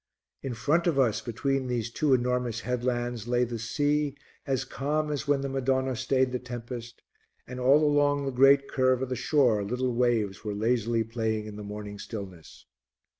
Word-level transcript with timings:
In 0.41 0.55
front 0.55 0.87
of 0.87 0.97
us, 0.97 1.21
between 1.21 1.67
these 1.67 1.91
two 1.91 2.15
enormous 2.15 2.61
headlands, 2.61 3.27
lay 3.27 3.43
the 3.43 3.59
sea 3.59 4.15
as 4.47 4.65
calm 4.65 5.11
as 5.11 5.27
when 5.27 5.41
the 5.41 5.47
Madonna 5.47 5.95
stayed 5.95 6.31
the 6.31 6.39
tempest, 6.39 7.03
and 7.45 7.59
all 7.59 7.83
along 7.83 8.25
the 8.25 8.31
great 8.31 8.67
curve 8.67 9.03
of 9.03 9.09
the 9.09 9.15
shore 9.15 9.63
little 9.63 9.93
waves 9.93 10.43
were 10.43 10.55
lazily 10.55 11.03
playing 11.03 11.45
in 11.45 11.55
the 11.55 11.61
morning 11.63 11.99
stillness. 11.99 12.65